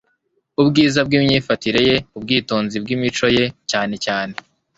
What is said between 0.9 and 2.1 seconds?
bw'imyifatire ye,